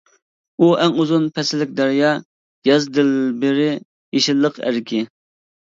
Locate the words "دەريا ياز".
1.81-2.91